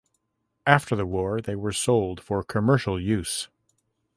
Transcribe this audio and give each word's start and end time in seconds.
After 0.65 0.95
the 0.95 1.05
war 1.05 1.41
they 1.41 1.55
were 1.55 1.71
sold 1.71 2.23
for 2.23 2.43
commercial 2.43 2.99
use. 2.99 3.49